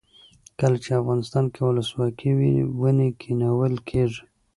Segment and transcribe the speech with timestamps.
[0.59, 4.21] کله چې افغانستان کې ولسواکي وي ونې کینول کیږي.